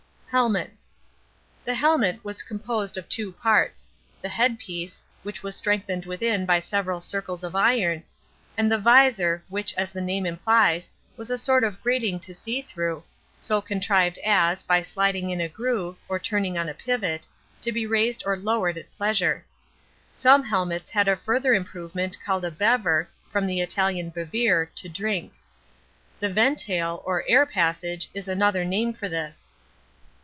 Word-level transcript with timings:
HELMETS 0.33 0.93
The 1.65 1.73
helmet 1.75 2.23
was 2.23 2.41
composed 2.41 2.97
of 2.97 3.09
two 3.09 3.33
parts: 3.33 3.89
the 4.21 4.29
HEADPIECE, 4.29 5.01
which 5.23 5.43
was 5.43 5.57
strengthened 5.57 6.05
within 6.05 6.45
by 6.45 6.61
several 6.61 7.01
circles 7.01 7.43
of 7.43 7.53
iron, 7.53 8.01
and 8.55 8.71
the 8.71 8.77
VISOR, 8.77 9.43
which, 9.49 9.73
as 9.73 9.91
the 9.91 9.99
name 9.99 10.25
implies, 10.25 10.89
was 11.17 11.29
a 11.29 11.37
sort 11.37 11.65
of 11.65 11.81
grating 11.83 12.17
to 12.21 12.33
see 12.33 12.61
through, 12.61 13.03
so 13.39 13.61
contrived 13.61 14.17
as, 14.19 14.63
by 14.63 14.81
sliding 14.81 15.29
in 15.31 15.41
a 15.41 15.49
groove, 15.49 15.97
or 16.07 16.17
turning 16.17 16.57
on 16.57 16.69
a 16.69 16.73
pivot, 16.73 17.27
to 17.61 17.73
be 17.73 17.85
raised 17.85 18.23
or 18.25 18.37
lowered 18.37 18.77
at 18.77 18.89
pleasure. 18.95 19.43
Some 20.13 20.43
helmets 20.45 20.89
had 20.89 21.09
a 21.09 21.17
further 21.17 21.53
improvement 21.53 22.15
called 22.25 22.45
a 22.45 22.51
BEVER, 22.51 23.09
from 23.29 23.47
the 23.47 23.59
Italian 23.59 24.11
bevere, 24.13 24.69
to 24.75 24.87
drink. 24.87 25.33
The 26.21 26.29
VENTAYLE, 26.31 27.03
or 27.05 27.25
"air 27.27 27.45
passage," 27.45 28.09
is 28.13 28.29
another 28.29 28.63
name 28.63 28.93
for 28.93 29.09
this. 29.09 29.49